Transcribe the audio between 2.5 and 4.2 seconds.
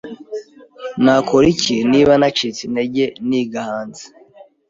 intege niga hanze?